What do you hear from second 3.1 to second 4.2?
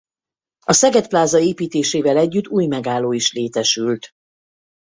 is létesült.